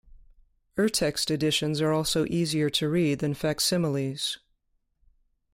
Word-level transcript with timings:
Urtext 0.77 1.29
editions 1.29 1.79
are 1.79 1.91
also 1.91 2.25
easier 2.25 2.71
to 2.71 2.89
read 2.89 3.19
than 3.19 3.35
facsimiles. 3.35 4.39